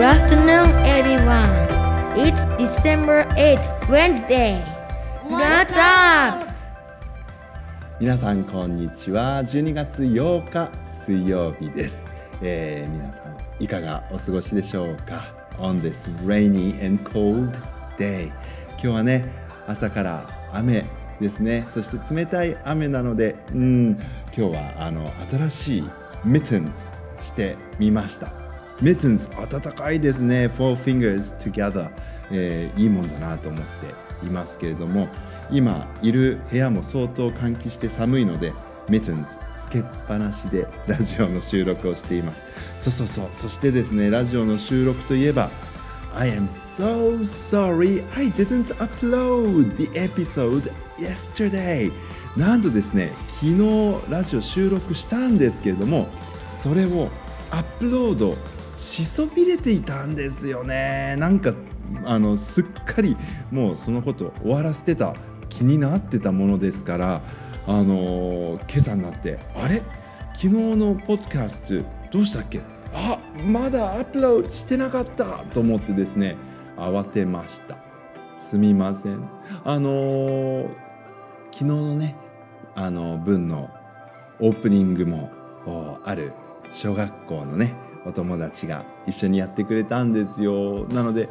[0.00, 0.64] Good afternoon,
[8.00, 9.42] 皆さん、こんにちは。
[9.42, 12.10] 12月8日、水曜日です。
[12.40, 15.34] えー、皆さん、いかがお過ごしでしょうか？
[15.58, 15.78] 今
[18.80, 19.30] 日はね、
[19.66, 20.86] 朝から雨
[21.20, 21.66] ですね。
[21.70, 23.98] そして冷たい雨なので、うん、
[24.34, 25.90] 今日はあの新しい
[26.24, 26.90] ミッテンズ
[27.22, 28.39] してみました。
[28.82, 30.46] Mittens 暖かいですね。
[30.46, 31.90] Four fingers together、
[32.30, 33.60] えーいいもんだなと思っ
[34.20, 35.08] ていますけれども
[35.50, 38.52] 今いる部屋も相当換気して寒いので
[38.88, 42.46] mittens つけっぱなしでラジオの収録をしています。
[42.76, 43.28] そうそうそう。
[43.32, 45.50] そしてですねラジオの収録といえば
[46.14, 51.92] I am so sorry I didn't upload the episode yesterday
[52.36, 56.08] なんとですね昨日ラジオ収録したんですけれども
[56.48, 57.10] それを
[57.50, 58.36] アップロード
[58.80, 61.14] しそびれていたんですよね。
[61.18, 61.52] なんか
[62.04, 63.16] あのすっかり
[63.50, 65.14] もうそのこと終わらせてた
[65.48, 67.22] 気になってたものですから
[67.66, 69.82] あの今朝になってあれ？
[70.34, 72.62] 昨日のポッドキャストどうしたっけ？
[72.94, 75.44] あまだアップロードしてなかった！
[75.52, 76.36] と思ってですね
[76.76, 77.76] 慌てました。
[78.34, 79.28] すみません。
[79.64, 80.70] あの
[81.52, 82.16] 昨日のね
[82.74, 83.68] あの分の
[84.40, 85.30] オープニングも
[86.04, 86.32] ある
[86.72, 87.74] 小学校のね
[88.06, 90.86] お友達が一緒にやってくれたんですよ。
[90.88, 91.28] なので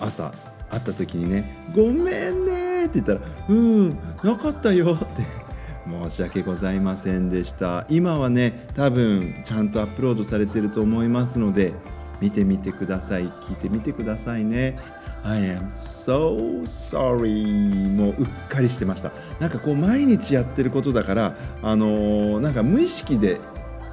[0.00, 0.32] 朝
[0.70, 3.90] 会った時にね「ごめんね」って言ったら「うん
[4.22, 5.42] なかったよ」って。
[6.06, 7.86] 申し訳ございませんでした。
[7.88, 11.74] 今はね多分ちゃんとアップロードされてると思いますので
[12.20, 13.24] 見てみてください。
[13.24, 14.76] 聞いてみてくださいね。
[15.24, 19.12] I am so sorry もううっかりしてました。
[19.40, 23.40] なんかこう毎日やってることだからあのーなんか無意識で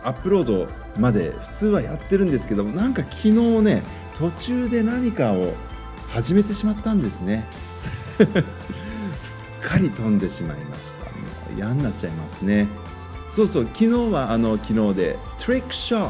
[0.03, 3.83] アップロードまで普通はやってるんですけどもなんか昨日ね
[4.15, 5.53] 途中で何かを
[6.09, 7.45] 始めてしまったんですね。
[8.17, 8.27] すっ
[9.61, 11.05] かり飛んでしまいました。
[11.05, 11.11] も
[11.55, 12.67] う嫌になっちゃいますね。
[13.27, 16.09] そうそう昨日はあの昨日でトリックショ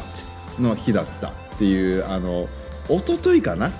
[0.56, 2.48] トの日だったっていうあの
[2.88, 3.70] 一昨日かな？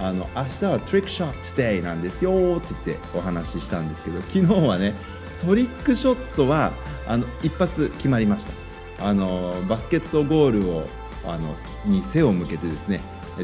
[0.00, 4.94] あの明日はトリックショットデイなんですよって言ってお話ししたんですけど昨日はね
[5.40, 6.72] トリックショットは
[7.06, 8.65] あの一発決まりました。
[9.00, 10.86] あのバスケットゴールを
[11.24, 13.00] あのに背を向けてですね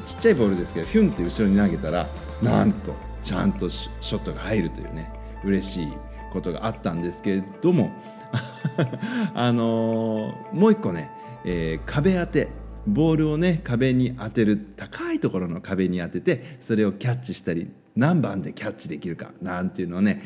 [0.06, 2.06] ちっちゃいボールですけどヒュンって後ろに投げたら
[2.42, 5.12] なんとちゃんとショットが入るというね
[5.44, 5.92] 嬉しい
[6.32, 7.90] ことがあったんですけれども
[9.34, 11.10] あのーもう一個ね、
[11.44, 12.48] えー壁当て
[12.86, 20.20] ボールをね壁に当てる高いところの壁に当ててそれをキャッチしたり何番でキャッチできるかなんていうのをね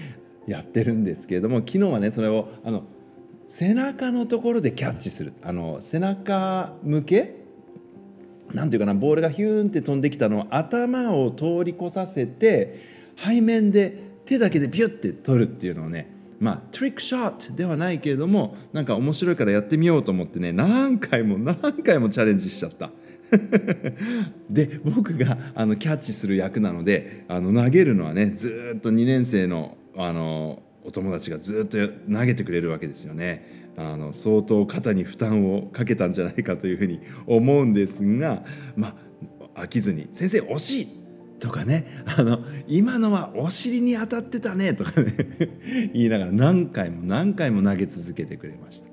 [0.47, 2.85] やってるんですけれども昨日はねそれをあの
[3.49, 7.47] 背中のところでキャッチするあの背中向け？
[8.53, 12.81] なんていうかなボールがヒューンって飛んできたのを頭を通り越させて
[13.17, 22.91] 背面で手だけでビュッて取るっていうのをねまあトリックショットではないけれどもなんか面白いからやってみようと思ってね何回も何回もチャレンジしちゃった。
[24.49, 31.77] で僕があのキャッチする役なのであの投げるのはねずっと2年生のあのお友達がずっと
[32.11, 33.67] 投げてくれるわけですよね。
[33.77, 38.43] あの相当肩に負担をかけたんじゃないかというふうに思うんですが、
[38.75, 38.97] ま
[39.55, 40.89] あ、飽きずに「先生惜しい!」
[41.41, 41.87] とかね
[42.17, 45.13] あの「今のはお尻に当たってたね」とかね
[45.93, 48.87] 言いながら何回も何回も投げ続けてくれました。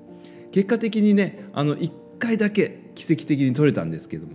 [0.50, 4.32] 結果的にねあの1回だけ奇跡的に取れたんですけども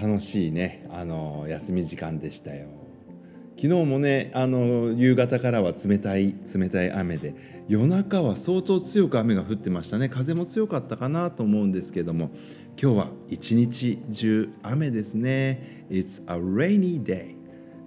[0.00, 2.77] 楽しいねあの休み時間でしたよ。
[3.60, 7.34] 昨日もねあの夕方からは冷たい冷たい雨で
[7.66, 10.08] 夜中は相当強く雨が降ってましたね。
[10.08, 12.30] 風も強かったかなと思うんですけども
[12.80, 15.86] 今日は一日中雨ですね。
[15.90, 17.34] It's a rainy day.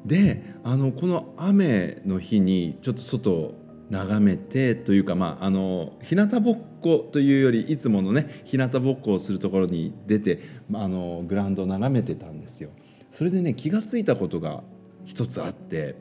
[0.05, 3.55] であのこの雨の日にちょっと外を
[3.89, 12.71] 眺めてというかまああの日向ぼっこというよりいつものね日向ぼっこをするところに出てまあのグラウンドを眺めてたんですよ。
[13.09, 14.63] それでね気がついたことが
[15.05, 15.95] 一つあって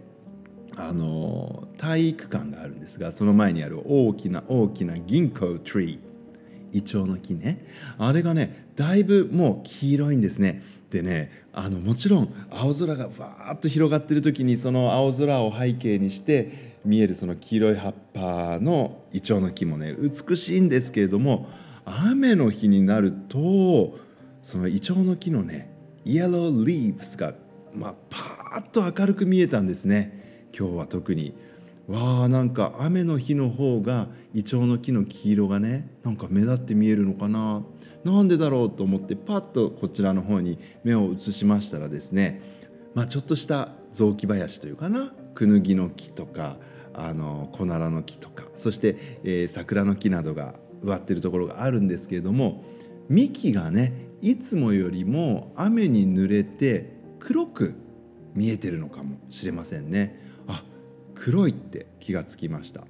[0.76, 6.00] あの体育館があるんですがその前にある大きな大きな銀行トリー
[6.72, 7.66] イチョウの木ね。
[7.98, 10.62] あれがねだいぶもう黄色いんですね。
[10.90, 21.48] でねあのもちろん青空がわーっと広がってる時にその青空を背景にして見えるその黄色い葉っぱのイチョウの木もね美しいんですけれども
[21.84, 23.98] 雨の日になると
[24.42, 25.70] そのイチョウの木のね
[26.04, 27.34] イエローリーブスが、
[27.74, 30.48] まあ、パーッと明るく見えたんですね。
[30.56, 31.34] 今日は特に。
[31.88, 37.62] わあなんか雨の日の方がイチョウの木の黄色がねなんか目立って見えるのかな。
[38.04, 42.42] なんでだろうと思ってパッとこちらの方に目を移しましたらですね、
[42.94, 45.12] まあ、ちょっとした雑木林というかな。
[45.34, 46.58] クヌギの木とか
[46.92, 52.64] あのコナラの木とかそして、えー、桜の木などが植わってるところがあるんですけれども
[53.08, 57.74] 幹がねいつもよりも雨に濡れて黒く
[58.34, 60.18] 見えてるのかもしれませんね。
[60.46, 60.62] あ
[61.14, 62.86] 黒いって気がつきました。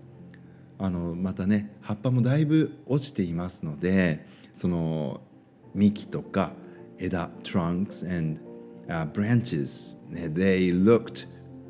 [0.78, 5.20] あのまたね葉っぱもだいぶ落ちていますのでその
[5.74, 6.52] 幹とか
[6.98, 8.40] 枝 trunks and、
[8.88, 11.26] uh, branches、they looked、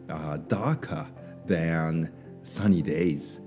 [0.09, 1.07] uh, darker
[1.47, 2.11] than
[2.45, 3.43] sunny days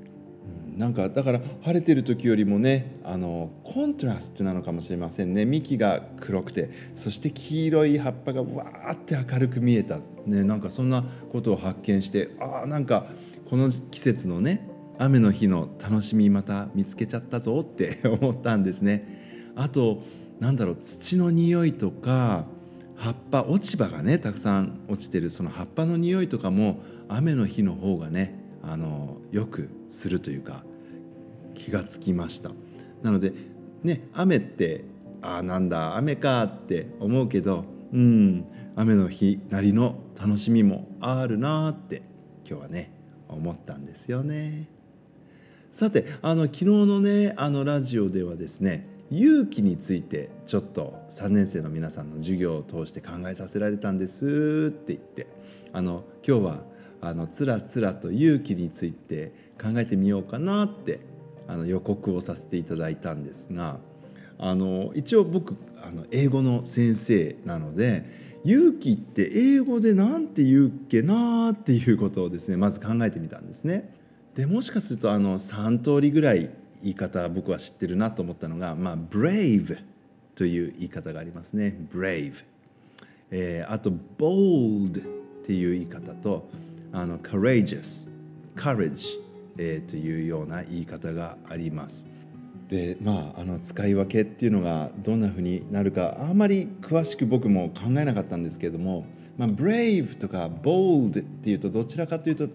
[0.76, 13.06] なんかだから晴れてる時よりもねあのコントラストなのかもしれませんね幹が黒くてそして黄色い葉っぱがわーって明るく見えた、ね、なんかそんなことを発見してああなんか
[13.50, 14.68] この季節のね
[14.98, 19.52] 雨の日の楽しみまた見つけちゃったぞって 思ったんですね。
[19.56, 20.02] あと
[20.40, 22.46] なんだろう土の匂いとか
[22.96, 30.64] 葉っぱ落ち葉がねたくさん落ちてるその葉っぱの匂いとかも雨の日の方がねあのよくするというか
[31.54, 32.52] 気がつきました。
[33.04, 33.34] なので
[33.84, 34.84] ね雨って
[35.22, 38.46] ああなんだ雨かって思うけどうん
[38.76, 42.02] 雨の日なりの楽しみもあるなって
[42.48, 42.92] 今日はね
[43.30, 44.68] 思ったんですよね。
[45.70, 55.28] さてあの昨日のねあのラジオではですね勇気についてちょっと3年生の皆さんの授業を通して考えさせられたんですって言って
[55.72, 56.73] あの今日は
[57.06, 61.02] あのつらつらと勇気について考えてみようかなって
[61.50, 63.78] あの予告をさせていただいたんですが
[64.40, 68.06] あの一応僕あの英語の先生なので
[68.46, 73.94] 勇気って英語で何て言うっけなっていうことをですねまず考えてみたんですね。
[74.36, 76.52] でもしかするとあの3通りぐらい
[76.84, 79.78] 言い方僕は知ってるなと思ったのが、まあ、brave
[80.36, 82.44] という言い方がありますね brave、
[83.30, 86.50] えー、あと bold っていう言い方と
[86.94, 88.08] あの courageous
[88.56, 89.20] courage、
[89.58, 92.08] えー、というような言い方があります。
[92.70, 99.06] でまああの使い分けっていうのがどんなふうになるかあんまり詳しく僕も考えなかったんですけれども、
[99.38, 102.48] まあ、brave とか bold っていうとどちらかというと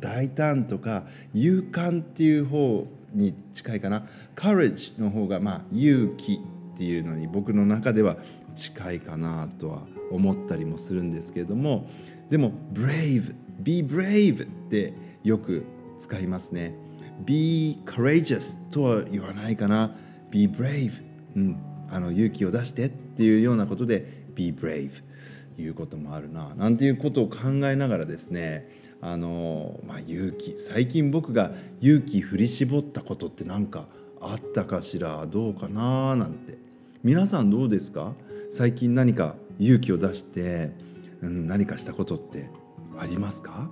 [0.00, 4.04] 大胆とか勇敢っていう方に近いかな。
[4.34, 6.38] courage の方がまあ勇気っ
[6.76, 8.16] ていうのに僕の中では
[8.54, 11.88] 近いかなとは思ったりもするんですけれども
[12.30, 14.92] でも brave be brave って
[15.24, 15.64] よく
[15.98, 16.74] 使いますね。
[17.24, 19.96] be courageous とは言わないかな。
[20.30, 21.02] be brave、
[21.34, 21.58] うん、
[21.90, 25.02] あの勇気を出してっていうようなことで be brave
[25.58, 26.54] いうこともあるな。
[26.54, 28.68] なんていうことを考えながらですね
[29.00, 30.54] あの、まあ、勇気。
[30.58, 33.88] 最近僕が勇気振り絞ったことって何か
[34.20, 36.58] あったかしらどうかななんて。
[37.02, 38.14] 皆さんどうですか？
[38.50, 40.72] 最近何か勇気を出して、
[41.20, 42.50] うん、何かしたことって
[42.98, 43.70] ありますか、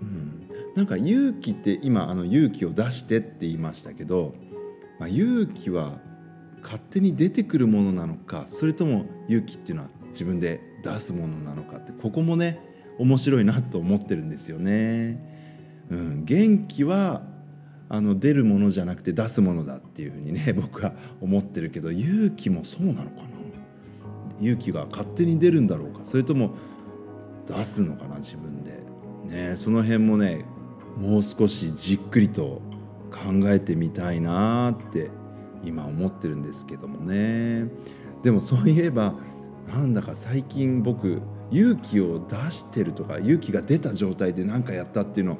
[0.00, 4.34] うん、なんか勇気って今あの勇気を出してって言いましたけど、
[4.98, 5.98] まあ、勇気は
[6.62, 12.60] 勝手に出てくるものなのかそれとも勇気っていうのは自分で出すものなのかってここもね
[12.98, 15.30] 面白いなと思ってるんですよね。
[15.90, 17.22] うん、元気は
[17.88, 23.31] あの出るものじゃなくて出すものだっていうふうにね僕は思ってるけど勇気もそうなのかな？
[24.42, 26.00] 勇気が勝手に出るんだろうか。
[26.04, 26.54] それとも
[27.46, 28.82] 出すのかな自分で。
[29.24, 30.44] ねその辺もね
[30.98, 32.60] もう少しじっくりと
[33.10, 35.10] 考えてみたいなって
[35.64, 37.68] 今思ってるんですけどもね。
[38.22, 39.14] でもそういえば
[39.68, 45.38] なんだか最近僕勇気を出してるとか勇気が出た状態で何かやったっていうの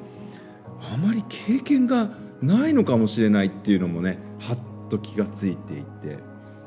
[0.79, 2.09] あまり経験が
[2.41, 4.57] ないのかもしれないっていうのもねはっ
[4.89, 6.17] と気がついていて、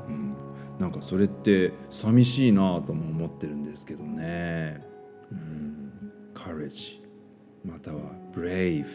[0.08, 0.34] うん、
[0.78, 4.82] なんかそれって寂しいなとも思ってるんですけどね。
[5.32, 7.00] うん、courage
[7.64, 8.86] または brave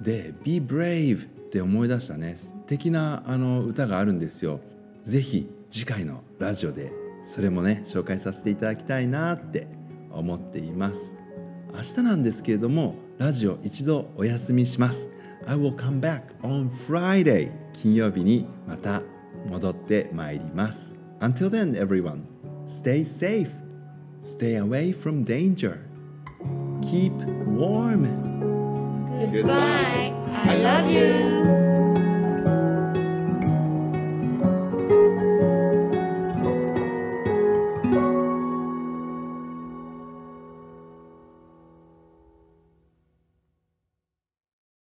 [0.00, 2.34] で be brave って思い出したね。
[2.36, 4.60] 素敵なあの歌があるんですよ。
[5.00, 6.92] ぜひ次回のラジオで
[7.24, 9.68] それもね紹介させていただきたいなって
[10.10, 11.16] 思っています。
[11.72, 15.08] 明日なんですけれどもラジオ一度お休みします。
[15.46, 19.02] I will come back on Friday 金曜日にまた
[19.48, 21.01] 戻ってまいります。
[21.22, 22.26] Until then everyone
[22.66, 23.52] stay safe.
[24.22, 25.88] Stay away from danger.
[26.82, 27.12] Keep
[27.46, 28.02] warm.
[29.30, 30.10] Goodbye.
[30.44, 31.71] I love you